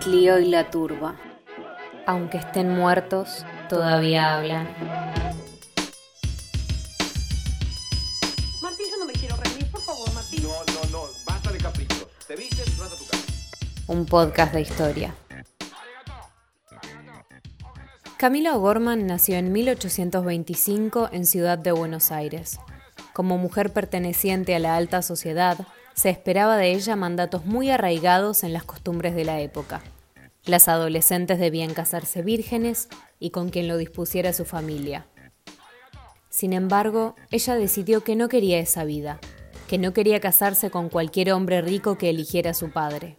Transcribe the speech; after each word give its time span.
Clio 0.00 0.38
y 0.38 0.46
la 0.46 0.70
turba. 0.70 1.14
Aunque 2.06 2.38
estén 2.38 2.70
muertos, 2.70 3.44
todavía 3.68 4.34
hablan. 4.34 4.66
Martín, 8.62 8.86
yo 8.90 8.98
no 8.98 9.04
me 9.04 9.12
quiero 9.12 9.36
reír, 9.36 9.70
por 9.70 9.82
favor, 9.82 10.10
Martín. 10.14 10.42
No, 10.42 10.48
no, 10.48 10.90
no, 10.90 11.02
basta 11.26 11.52
de 11.52 11.58
caprichos. 11.58 12.06
Te 12.26 12.34
vistes 12.34 12.66
y 12.66 12.80
vas 12.80 12.92
a 12.92 12.96
tu 12.96 13.06
casa. 13.06 13.26
Un 13.88 14.06
podcast 14.06 14.54
de 14.54 14.62
historia. 14.62 15.14
Camila 18.16 18.56
O'Gorman 18.56 19.06
nació 19.06 19.36
en 19.36 19.52
1825 19.52 21.10
en 21.12 21.26
Ciudad 21.26 21.58
de 21.58 21.72
Buenos 21.72 22.10
Aires. 22.10 22.58
Como 23.12 23.36
mujer 23.36 23.70
perteneciente 23.70 24.54
a 24.54 24.60
la 24.60 24.76
alta 24.76 25.02
sociedad, 25.02 25.58
se 25.94 26.10
esperaba 26.10 26.56
de 26.56 26.72
ella 26.72 26.96
mandatos 26.96 27.44
muy 27.46 27.70
arraigados 27.70 28.44
en 28.44 28.52
las 28.52 28.64
costumbres 28.64 29.14
de 29.14 29.24
la 29.24 29.40
época. 29.40 29.82
Las 30.44 30.68
adolescentes 30.68 31.38
debían 31.38 31.74
casarse 31.74 32.22
vírgenes 32.22 32.88
y 33.18 33.30
con 33.30 33.50
quien 33.50 33.68
lo 33.68 33.76
dispusiera 33.76 34.32
su 34.32 34.44
familia. 34.44 35.06
Sin 36.30 36.52
embargo, 36.52 37.16
ella 37.30 37.56
decidió 37.56 38.02
que 38.02 38.16
no 38.16 38.28
quería 38.28 38.58
esa 38.58 38.84
vida, 38.84 39.20
que 39.68 39.78
no 39.78 39.92
quería 39.92 40.20
casarse 40.20 40.70
con 40.70 40.88
cualquier 40.88 41.32
hombre 41.32 41.60
rico 41.60 41.98
que 41.98 42.08
eligiera 42.10 42.54
su 42.54 42.70
padre. 42.70 43.18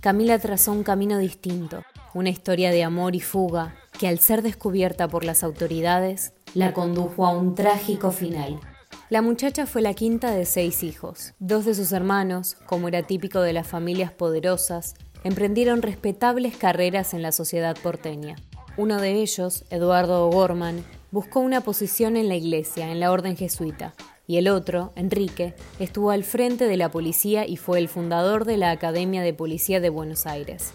Camila 0.00 0.38
trazó 0.38 0.72
un 0.72 0.82
camino 0.82 1.18
distinto, 1.18 1.82
una 2.14 2.30
historia 2.30 2.70
de 2.70 2.84
amor 2.84 3.14
y 3.14 3.20
fuga 3.20 3.74
que 3.98 4.08
al 4.08 4.18
ser 4.18 4.42
descubierta 4.42 5.08
por 5.08 5.24
las 5.24 5.42
autoridades, 5.42 6.32
la 6.54 6.72
condujo 6.72 7.26
a 7.26 7.30
un 7.30 7.54
trágico 7.54 8.10
final. 8.12 8.60
La 9.08 9.22
muchacha 9.22 9.66
fue 9.66 9.82
la 9.82 9.94
quinta 9.94 10.32
de 10.32 10.44
seis 10.44 10.82
hijos. 10.82 11.32
Dos 11.38 11.64
de 11.64 11.76
sus 11.76 11.92
hermanos, 11.92 12.56
como 12.66 12.88
era 12.88 13.04
típico 13.04 13.40
de 13.40 13.52
las 13.52 13.68
familias 13.68 14.10
poderosas, 14.10 14.94
emprendieron 15.22 15.80
respetables 15.80 16.56
carreras 16.56 17.14
en 17.14 17.22
la 17.22 17.30
sociedad 17.30 17.76
porteña. 17.80 18.34
Uno 18.76 19.00
de 19.00 19.12
ellos, 19.12 19.64
Eduardo 19.70 20.26
O'Gorman, 20.26 20.84
buscó 21.12 21.38
una 21.38 21.60
posición 21.60 22.16
en 22.16 22.26
la 22.26 22.34
iglesia, 22.34 22.90
en 22.90 22.98
la 22.98 23.12
orden 23.12 23.36
jesuita, 23.36 23.94
y 24.26 24.38
el 24.38 24.48
otro, 24.48 24.92
Enrique, 24.96 25.54
estuvo 25.78 26.10
al 26.10 26.24
frente 26.24 26.66
de 26.66 26.76
la 26.76 26.90
policía 26.90 27.46
y 27.46 27.58
fue 27.58 27.78
el 27.78 27.88
fundador 27.88 28.44
de 28.44 28.56
la 28.56 28.72
Academia 28.72 29.22
de 29.22 29.32
Policía 29.32 29.78
de 29.78 29.88
Buenos 29.88 30.26
Aires. 30.26 30.72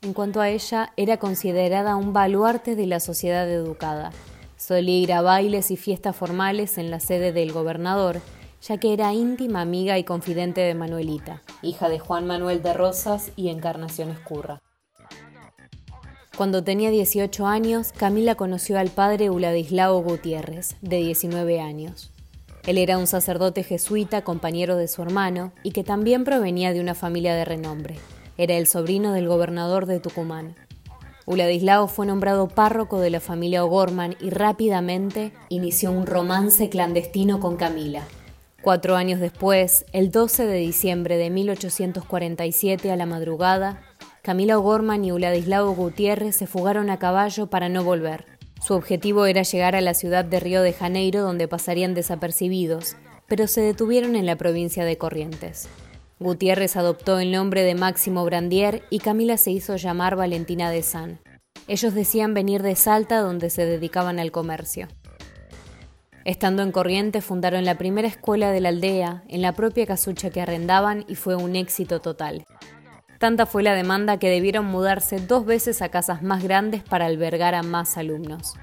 En 0.00 0.12
cuanto 0.12 0.40
a 0.40 0.48
ella, 0.48 0.92
era 0.96 1.16
considerada 1.16 1.96
un 1.96 2.12
baluarte 2.12 2.76
de 2.76 2.86
la 2.86 3.00
sociedad 3.00 3.50
educada. 3.50 4.12
Solía 4.58 4.98
ir 4.98 5.12
a 5.12 5.22
bailes 5.22 5.70
y 5.70 5.76
fiestas 5.76 6.16
formales 6.16 6.78
en 6.78 6.90
la 6.90 6.98
sede 6.98 7.32
del 7.32 7.52
gobernador, 7.52 8.20
ya 8.60 8.76
que 8.76 8.92
era 8.92 9.14
íntima 9.14 9.60
amiga 9.60 9.98
y 9.98 10.04
confidente 10.04 10.60
de 10.60 10.74
Manuelita, 10.74 11.42
hija 11.62 11.88
de 11.88 12.00
Juan 12.00 12.26
Manuel 12.26 12.60
de 12.60 12.74
Rosas 12.74 13.30
y 13.36 13.50
Encarnación 13.50 14.10
Escurra. 14.10 14.60
Cuando 16.36 16.64
tenía 16.64 16.90
18 16.90 17.46
años, 17.46 17.92
Camila 17.92 18.34
conoció 18.34 18.80
al 18.80 18.90
padre 18.90 19.30
Uladislao 19.30 20.02
Gutiérrez, 20.02 20.74
de 20.82 20.96
19 20.98 21.60
años. 21.60 22.10
Él 22.66 22.78
era 22.78 22.98
un 22.98 23.06
sacerdote 23.06 23.62
jesuita, 23.62 24.22
compañero 24.22 24.76
de 24.76 24.88
su 24.88 25.02
hermano, 25.02 25.52
y 25.62 25.70
que 25.70 25.84
también 25.84 26.24
provenía 26.24 26.72
de 26.72 26.80
una 26.80 26.96
familia 26.96 27.34
de 27.36 27.44
renombre. 27.44 27.96
Era 28.36 28.56
el 28.56 28.66
sobrino 28.66 29.12
del 29.12 29.28
gobernador 29.28 29.86
de 29.86 30.00
Tucumán. 30.00 30.56
Uladislao 31.28 31.88
fue 31.88 32.06
nombrado 32.06 32.48
párroco 32.48 33.00
de 33.00 33.10
la 33.10 33.20
familia 33.20 33.62
O'Gorman 33.62 34.16
y 34.18 34.30
rápidamente 34.30 35.32
inició 35.50 35.92
un 35.92 36.06
romance 36.06 36.70
clandestino 36.70 37.38
con 37.38 37.56
Camila. 37.58 38.02
Cuatro 38.62 38.96
años 38.96 39.20
después, 39.20 39.84
el 39.92 40.10
12 40.10 40.46
de 40.46 40.56
diciembre 40.56 41.18
de 41.18 41.28
1847 41.28 42.90
a 42.90 42.96
la 42.96 43.04
madrugada, 43.04 43.82
Camila 44.22 44.58
O'Gorman 44.58 45.04
y 45.04 45.12
Uladislao 45.12 45.74
Gutiérrez 45.74 46.34
se 46.34 46.46
fugaron 46.46 46.88
a 46.88 46.98
caballo 46.98 47.48
para 47.48 47.68
no 47.68 47.84
volver. 47.84 48.24
Su 48.66 48.72
objetivo 48.72 49.26
era 49.26 49.42
llegar 49.42 49.76
a 49.76 49.82
la 49.82 49.92
ciudad 49.92 50.24
de 50.24 50.40
Río 50.40 50.62
de 50.62 50.72
Janeiro 50.72 51.20
donde 51.20 51.46
pasarían 51.46 51.92
desapercibidos, 51.92 52.96
pero 53.26 53.48
se 53.48 53.60
detuvieron 53.60 54.16
en 54.16 54.24
la 54.24 54.36
provincia 54.36 54.86
de 54.86 54.96
Corrientes. 54.96 55.68
Gutiérrez 56.20 56.76
adoptó 56.76 57.20
el 57.20 57.30
nombre 57.30 57.62
de 57.62 57.76
Máximo 57.76 58.24
Brandier 58.24 58.82
y 58.90 58.98
Camila 58.98 59.36
se 59.36 59.52
hizo 59.52 59.76
llamar 59.76 60.16
Valentina 60.16 60.68
de 60.68 60.82
San. 60.82 61.20
Ellos 61.68 61.92
decían 61.94 62.32
venir 62.32 62.62
de 62.62 62.74
Salta 62.74 63.20
donde 63.20 63.50
se 63.50 63.66
dedicaban 63.66 64.18
al 64.18 64.32
comercio. 64.32 64.88
Estando 66.24 66.62
en 66.62 66.72
Corrientes 66.72 67.24
fundaron 67.24 67.64
la 67.64 67.76
primera 67.76 68.08
escuela 68.08 68.50
de 68.50 68.60
la 68.60 68.70
aldea 68.70 69.22
en 69.28 69.42
la 69.42 69.52
propia 69.52 69.86
casucha 69.86 70.30
que 70.30 70.40
arrendaban 70.40 71.04
y 71.08 71.14
fue 71.14 71.36
un 71.36 71.56
éxito 71.56 72.00
total. 72.00 72.46
Tanta 73.18 73.46
fue 73.46 73.62
la 73.62 73.74
demanda 73.74 74.18
que 74.18 74.30
debieron 74.30 74.64
mudarse 74.64 75.20
dos 75.20 75.44
veces 75.44 75.82
a 75.82 75.90
casas 75.90 76.22
más 76.22 76.42
grandes 76.42 76.82
para 76.82 77.06
albergar 77.06 77.54
a 77.54 77.62
más 77.62 77.96
alumnos. 77.96 78.54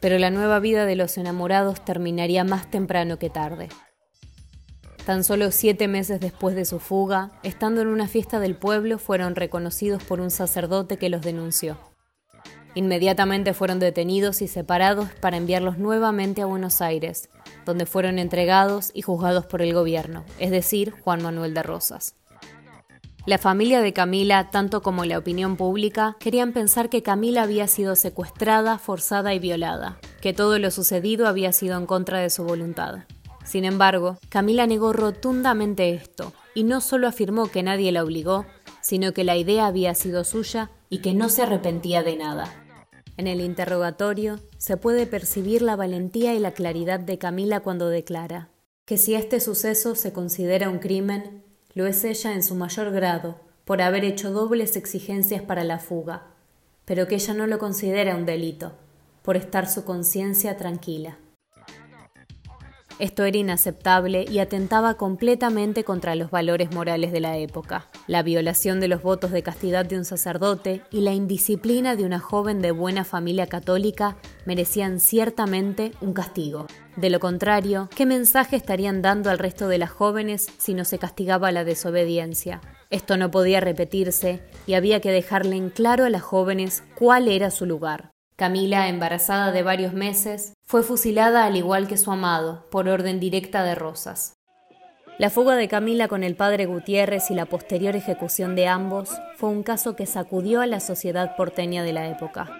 Pero 0.00 0.18
la 0.18 0.30
nueva 0.30 0.58
vida 0.58 0.86
de 0.86 0.96
los 0.96 1.16
enamorados 1.16 1.84
terminaría 1.84 2.44
más 2.44 2.70
temprano 2.70 3.18
que 3.18 3.30
tarde. 3.30 3.68
Tan 5.06 5.22
solo 5.22 5.52
siete 5.52 5.86
meses 5.86 6.18
después 6.18 6.56
de 6.56 6.64
su 6.64 6.80
fuga, 6.80 7.30
estando 7.44 7.80
en 7.80 7.86
una 7.86 8.08
fiesta 8.08 8.40
del 8.40 8.56
pueblo, 8.56 8.98
fueron 8.98 9.36
reconocidos 9.36 10.02
por 10.02 10.20
un 10.20 10.32
sacerdote 10.32 10.96
que 10.96 11.08
los 11.08 11.22
denunció. 11.22 11.78
Inmediatamente 12.74 13.54
fueron 13.54 13.78
detenidos 13.78 14.42
y 14.42 14.48
separados 14.48 15.08
para 15.20 15.36
enviarlos 15.36 15.78
nuevamente 15.78 16.42
a 16.42 16.46
Buenos 16.46 16.80
Aires, 16.80 17.28
donde 17.64 17.86
fueron 17.86 18.18
entregados 18.18 18.90
y 18.94 19.02
juzgados 19.02 19.46
por 19.46 19.62
el 19.62 19.74
gobierno, 19.74 20.24
es 20.40 20.50
decir, 20.50 20.90
Juan 20.90 21.22
Manuel 21.22 21.54
de 21.54 21.62
Rosas. 21.62 22.16
La 23.26 23.38
familia 23.38 23.82
de 23.82 23.92
Camila, 23.92 24.50
tanto 24.50 24.82
como 24.82 25.04
la 25.04 25.18
opinión 25.18 25.56
pública, 25.56 26.16
querían 26.18 26.52
pensar 26.52 26.88
que 26.88 27.04
Camila 27.04 27.44
había 27.44 27.68
sido 27.68 27.94
secuestrada, 27.94 28.78
forzada 28.78 29.34
y 29.34 29.38
violada, 29.38 30.00
que 30.20 30.32
todo 30.32 30.58
lo 30.58 30.72
sucedido 30.72 31.28
había 31.28 31.52
sido 31.52 31.78
en 31.78 31.86
contra 31.86 32.18
de 32.18 32.30
su 32.30 32.42
voluntad. 32.42 33.04
Sin 33.46 33.64
embargo, 33.64 34.18
Camila 34.28 34.66
negó 34.66 34.92
rotundamente 34.92 35.94
esto, 35.94 36.32
y 36.54 36.64
no 36.64 36.80
solo 36.80 37.06
afirmó 37.06 37.46
que 37.46 37.62
nadie 37.62 37.92
la 37.92 38.02
obligó, 38.02 38.44
sino 38.82 39.12
que 39.12 39.24
la 39.24 39.36
idea 39.36 39.66
había 39.66 39.94
sido 39.94 40.24
suya 40.24 40.70
y 40.90 40.98
que 40.98 41.14
no 41.14 41.28
se 41.28 41.42
arrepentía 41.42 42.02
de 42.02 42.16
nada. 42.16 42.52
En 43.16 43.26
el 43.26 43.40
interrogatorio 43.40 44.40
se 44.58 44.76
puede 44.76 45.06
percibir 45.06 45.62
la 45.62 45.76
valentía 45.76 46.34
y 46.34 46.38
la 46.38 46.52
claridad 46.52 47.00
de 47.00 47.18
Camila 47.18 47.60
cuando 47.60 47.88
declara 47.88 48.50
que 48.84 48.98
si 48.98 49.14
este 49.14 49.40
suceso 49.40 49.96
se 49.96 50.12
considera 50.12 50.70
un 50.70 50.78
crimen, 50.78 51.42
lo 51.74 51.86
es 51.86 52.04
ella 52.04 52.32
en 52.34 52.44
su 52.44 52.54
mayor 52.54 52.92
grado, 52.92 53.40
por 53.64 53.82
haber 53.82 54.04
hecho 54.04 54.30
dobles 54.30 54.76
exigencias 54.76 55.42
para 55.42 55.64
la 55.64 55.80
fuga, 55.80 56.28
pero 56.84 57.08
que 57.08 57.16
ella 57.16 57.34
no 57.34 57.48
lo 57.48 57.58
considera 57.58 58.14
un 58.14 58.26
delito, 58.26 58.74
por 59.22 59.36
estar 59.36 59.68
su 59.68 59.84
conciencia 59.84 60.56
tranquila. 60.56 61.18
Esto 62.98 63.24
era 63.24 63.36
inaceptable 63.36 64.24
y 64.26 64.38
atentaba 64.38 64.94
completamente 64.94 65.84
contra 65.84 66.14
los 66.14 66.30
valores 66.30 66.72
morales 66.72 67.12
de 67.12 67.20
la 67.20 67.36
época. 67.36 67.90
La 68.06 68.22
violación 68.22 68.80
de 68.80 68.88
los 68.88 69.02
votos 69.02 69.32
de 69.32 69.42
castidad 69.42 69.84
de 69.84 69.98
un 69.98 70.06
sacerdote 70.06 70.80
y 70.90 71.02
la 71.02 71.12
indisciplina 71.12 71.94
de 71.94 72.06
una 72.06 72.20
joven 72.20 72.62
de 72.62 72.70
buena 72.70 73.04
familia 73.04 73.48
católica 73.48 74.16
merecían 74.46 74.98
ciertamente 75.00 75.92
un 76.00 76.14
castigo. 76.14 76.66
De 76.96 77.10
lo 77.10 77.20
contrario, 77.20 77.90
¿qué 77.94 78.06
mensaje 78.06 78.56
estarían 78.56 79.02
dando 79.02 79.28
al 79.28 79.38
resto 79.38 79.68
de 79.68 79.76
las 79.76 79.90
jóvenes 79.90 80.46
si 80.56 80.72
no 80.72 80.86
se 80.86 80.98
castigaba 80.98 81.52
la 81.52 81.64
desobediencia? 81.64 82.62
Esto 82.88 83.18
no 83.18 83.30
podía 83.30 83.60
repetirse 83.60 84.40
y 84.66 84.72
había 84.72 85.00
que 85.02 85.10
dejarle 85.10 85.56
en 85.56 85.68
claro 85.68 86.04
a 86.04 86.10
las 86.10 86.22
jóvenes 86.22 86.82
cuál 86.94 87.28
era 87.28 87.50
su 87.50 87.66
lugar. 87.66 88.15
Camila, 88.36 88.88
embarazada 88.88 89.50
de 89.50 89.62
varios 89.62 89.94
meses, 89.94 90.52
fue 90.66 90.82
fusilada 90.82 91.46
al 91.46 91.56
igual 91.56 91.88
que 91.88 91.96
su 91.96 92.12
amado, 92.12 92.66
por 92.70 92.86
orden 92.86 93.18
directa 93.18 93.64
de 93.64 93.74
Rosas. 93.74 94.36
La 95.18 95.30
fuga 95.30 95.56
de 95.56 95.68
Camila 95.68 96.06
con 96.06 96.22
el 96.22 96.36
padre 96.36 96.66
Gutiérrez 96.66 97.30
y 97.30 97.34
la 97.34 97.46
posterior 97.46 97.96
ejecución 97.96 98.54
de 98.54 98.66
ambos 98.66 99.08
fue 99.36 99.48
un 99.48 99.62
caso 99.62 99.96
que 99.96 100.04
sacudió 100.04 100.60
a 100.60 100.66
la 100.66 100.80
sociedad 100.80 101.34
porteña 101.34 101.82
de 101.82 101.94
la 101.94 102.08
época. 102.08 102.50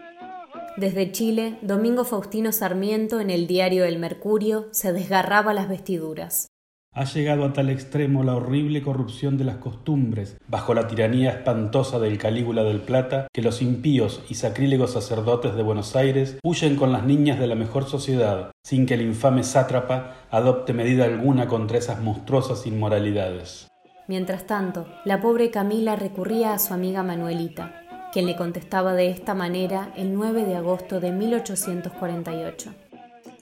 Desde 0.78 1.12
Chile, 1.12 1.58
Domingo 1.60 2.04
Faustino 2.04 2.52
Sarmiento 2.52 3.20
en 3.20 3.28
el 3.28 3.46
diario 3.46 3.84
El 3.84 3.98
Mercurio 3.98 4.68
se 4.70 4.94
desgarraba 4.94 5.52
las 5.52 5.68
vestiduras. 5.68 6.48
Ha 6.96 7.04
llegado 7.04 7.44
a 7.44 7.52
tal 7.52 7.68
extremo 7.68 8.24
la 8.24 8.34
horrible 8.34 8.80
corrupción 8.80 9.36
de 9.36 9.44
las 9.44 9.58
costumbres, 9.58 10.38
bajo 10.48 10.72
la 10.72 10.88
tiranía 10.88 11.28
espantosa 11.28 11.98
del 11.98 12.16
Calígula 12.16 12.64
del 12.64 12.80
Plata, 12.80 13.26
que 13.34 13.42
los 13.42 13.60
impíos 13.60 14.22
y 14.30 14.36
sacrílegos 14.36 14.92
sacerdotes 14.94 15.54
de 15.54 15.62
Buenos 15.62 15.94
Aires 15.94 16.38
huyen 16.42 16.74
con 16.76 16.92
las 16.92 17.04
niñas 17.04 17.38
de 17.38 17.48
la 17.48 17.54
mejor 17.54 17.84
sociedad, 17.84 18.50
sin 18.64 18.86
que 18.86 18.94
el 18.94 19.02
infame 19.02 19.42
sátrapa 19.42 20.14
adopte 20.30 20.72
medida 20.72 21.04
alguna 21.04 21.48
contra 21.48 21.76
esas 21.76 22.00
monstruosas 22.00 22.66
inmoralidades. 22.66 23.68
Mientras 24.08 24.46
tanto, 24.46 24.86
la 25.04 25.20
pobre 25.20 25.50
Camila 25.50 25.96
recurría 25.96 26.54
a 26.54 26.58
su 26.58 26.72
amiga 26.72 27.02
Manuelita, 27.02 27.74
quien 28.10 28.24
le 28.24 28.36
contestaba 28.36 28.94
de 28.94 29.10
esta 29.10 29.34
manera 29.34 29.92
el 29.98 30.14
9 30.14 30.46
de 30.46 30.56
agosto 30.56 30.98
de 30.98 31.12
1848. 31.12 32.72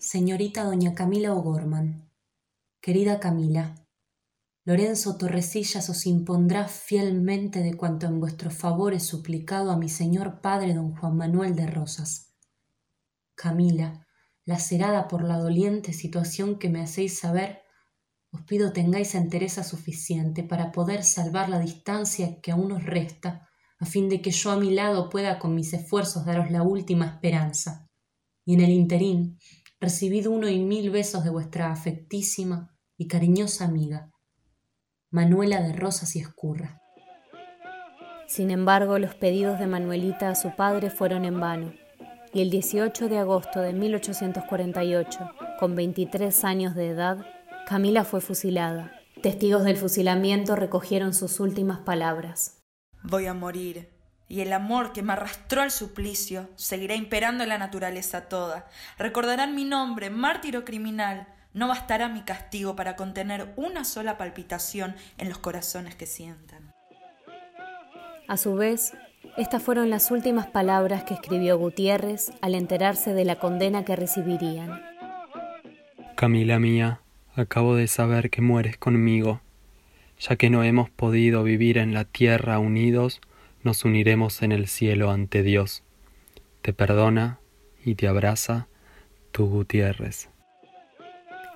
Señorita 0.01 0.65
doña 0.65 0.95
Camila 0.95 1.33
O'Gorman, 1.33 2.05
Querida 2.85 3.19
Camila, 3.19 3.75
Lorenzo 4.67 5.17
Torresillas 5.17 5.89
os 5.89 6.05
impondrá 6.05 6.69
fielmente 6.69 7.63
de 7.63 7.73
cuanto 7.79 8.05
en 8.05 8.21
vuestro 8.21 8.51
favor 8.51 8.93
he 8.93 9.01
suplicado 9.01 9.71
a 9.71 9.79
mi 9.79 9.89
señor 9.89 10.43
padre 10.43 10.75
don 10.75 10.95
Juan 10.95 11.17
Manuel 11.17 11.57
de 11.57 11.67
Rosas. 11.67 12.35
Camila, 13.35 14.07
lacerada 14.45 15.09
por 15.09 15.25
la 15.25 15.39
doliente 15.39 15.95
situación 15.95 16.59
que 16.59 16.69
me 16.69 16.83
hacéis 16.83 17.19
saber, 17.19 17.63
os 18.31 18.43
pido 18.43 18.71
tengáis 18.75 19.15
entereza 19.15 19.65
suficiente 19.65 20.43
para 20.43 20.71
poder 20.71 21.05
salvar 21.05 21.49
la 21.49 21.61
distancia 21.61 22.39
que 22.43 22.53
aún 22.53 22.71
os 22.71 22.85
resta, 22.85 23.49
a 23.79 23.87
fin 23.87 24.11
de 24.11 24.21
que 24.21 24.31
yo 24.31 24.51
a 24.51 24.59
mi 24.59 24.75
lado 24.75 25.09
pueda 25.09 25.39
con 25.39 25.55
mis 25.55 25.73
esfuerzos 25.73 26.27
daros 26.27 26.51
la 26.51 26.63
última 26.63 27.07
esperanza. 27.07 27.89
Y 28.45 28.53
en 28.53 28.61
el 28.61 28.73
interín, 28.73 29.39
recibid 29.81 30.29
uno 30.29 30.51
y 30.51 30.59
mil 30.61 30.91
besos 30.91 31.25
de 31.25 31.31
vuestra 31.31 31.73
afectísima 31.73 32.73
y 32.97 33.09
cariñosa 33.09 33.65
amiga, 33.65 34.11
Manuela 35.11 35.61
de 35.61 35.73
Rosas 35.73 36.15
y 36.17 36.21
Escurra. 36.21 36.81
Sin 38.27 38.51
embargo, 38.51 38.99
los 38.99 39.15
pedidos 39.15 39.59
de 39.59 39.67
Manuelita 39.67 40.29
a 40.29 40.35
su 40.35 40.55
padre 40.55 40.91
fueron 40.91 41.25
en 41.25 41.41
vano, 41.41 41.73
y 42.33 42.43
el 42.43 42.51
18 42.51 43.09
de 43.09 43.19
agosto 43.19 43.61
de 43.61 43.73
1848, 43.73 45.31
con 45.59 45.75
23 45.75 46.45
años 46.45 46.75
de 46.75 46.89
edad, 46.89 47.25
Camila 47.67 48.05
fue 48.05 48.21
fusilada. 48.21 48.93
Testigos 49.23 49.65
del 49.65 49.77
fusilamiento 49.77 50.57
recogieron 50.57 51.15
sus 51.15 51.41
últimas 51.41 51.81
palabras. 51.81 52.63
Voy 53.03 53.27
a 53.27 53.35
morir, 53.35 53.91
y 54.29 54.41
el 54.41 54.53
amor 54.53 54.93
que 54.93 55.03
me 55.03 55.13
arrastró 55.13 55.63
al 55.63 55.71
suplicio 55.71 56.49
seguirá 56.57 56.95
imperando 56.95 57.43
en 57.43 57.51
la 57.51 57.59
naturaleza 57.59 58.29
toda. 58.29 58.69
Recordarán 58.99 59.55
mi 59.55 59.65
nombre, 59.65 60.11
mártiro 60.11 60.65
criminal, 60.65 61.29
no 61.55 61.69
bastará 61.69 62.09
mi 62.09 62.23
castigo 62.23 62.77
para 62.77 62.97
contener 62.97 63.53
una 63.57 63.85
sola 63.85 64.19
palpitación 64.19 64.95
en 65.17 65.29
los 65.29 65.39
corazones 65.39 65.95
que 65.95 66.07
sientan. 66.07 66.73
A 68.27 68.37
su 68.37 68.55
vez, 68.55 68.93
estas 69.37 69.63
fueron 69.63 69.91
las 69.91 70.11
últimas 70.11 70.47
palabras 70.47 71.05
que 71.05 71.15
escribió 71.15 71.57
Gutiérrez 71.57 72.33
al 72.41 72.55
enterarse 72.55 73.15
de 73.15 73.25
la 73.25 73.37
condena 73.37 73.85
que 73.85 73.97
recibirían. 73.97 74.83
Camila 76.15 76.59
mía, 76.59 77.01
acabo 77.35 77.75
de 77.77 77.87
saber 77.87 78.31
que 78.31 78.43
mueres 78.43 78.77
conmigo. 78.77 79.41
Ya 80.19 80.37
que 80.37 80.51
no 80.51 80.63
hemos 80.63 80.91
podido 80.91 81.43
vivir 81.43 81.79
en 81.79 81.93
la 81.93 82.05
tierra 82.05 82.59
unidos, 82.59 83.21
nos 83.63 83.85
uniremos 83.85 84.43
en 84.43 84.53
el 84.53 84.69
cielo 84.69 85.11
ante 85.11 85.43
Dios. 85.43 85.83
Te 86.63 86.73
perdona 86.73 87.39
y 87.85 87.97
te 87.97 88.09
abraza 88.09 88.69
tu 89.33 89.47
Gutiérrez. 89.47 90.34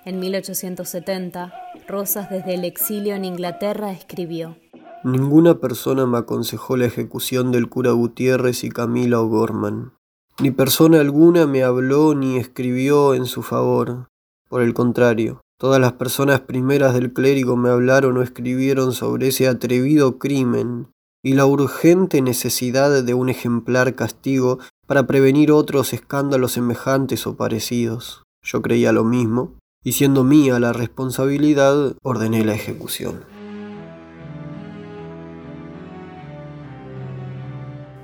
En 0.09 0.21
1870, 0.21 1.53
Rosas 1.87 2.31
desde 2.31 2.55
el 2.55 2.65
exilio 2.65 3.15
en 3.15 3.27
Inglaterra 3.27 3.93
escribió, 3.93 4.57
Ninguna 5.05 5.61
persona 5.61 6.07
me 6.07 6.17
aconsejó 6.17 6.79
la 6.79 6.87
ejecución 6.87 7.53
del 7.53 7.69
cura 7.69 7.91
Gutiérrez 7.91 8.65
y 8.65 8.71
Camila 8.71 9.21
O'Gorman. 9.21 9.93
Ni 10.41 10.51
persona 10.51 11.01
alguna 11.01 11.47
me 11.47 11.63
habló 11.63 12.15
ni 12.15 12.39
escribió 12.39 13.13
en 13.13 13.27
su 13.27 13.43
favor. 13.43 14.09
Por 14.49 14.63
el 14.63 14.73
contrario, 14.73 15.43
todas 15.61 15.79
las 15.79 15.93
personas 15.93 16.41
primeras 16.41 16.95
del 16.95 17.13
clérigo 17.13 17.59
me 17.59 17.69
hablaron 17.69 18.17
o 18.17 18.23
escribieron 18.23 18.93
sobre 18.93 19.29
ese 19.29 19.47
atrevido 19.47 20.19
crimen 20.19 20.89
y 21.23 21.35
la 21.35 21.45
urgente 21.45 22.23
necesidad 22.23 23.03
de 23.03 23.13
un 23.13 23.29
ejemplar 23.29 23.95
castigo 23.95 24.59
para 24.87 25.07
prevenir 25.07 25.53
otros 25.53 25.93
escándalos 25.93 26.53
semejantes 26.53 27.27
o 27.27 27.37
parecidos. 27.37 28.23
Yo 28.43 28.63
creía 28.63 28.93
lo 28.93 29.05
mismo, 29.05 29.59
y 29.89 29.93
siendo 29.93 30.23
mía 30.23 30.59
la 30.59 30.75
responsabilidad, 30.75 31.95
ordené 32.03 32.45
la 32.45 32.53
ejecución. 32.53 33.25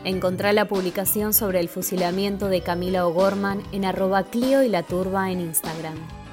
Encontrá 0.02 0.54
la 0.54 0.66
publicación 0.66 1.34
sobre 1.34 1.60
el 1.60 1.68
fusilamiento 1.68 2.48
de 2.48 2.62
Camila 2.62 3.06
O'Gorman 3.06 3.62
en 3.72 3.84
arroba 3.84 4.22
Clio 4.22 4.62
y 4.62 4.70
la 4.70 4.82
Turba 4.82 5.30
en 5.30 5.42
Instagram. 5.42 6.23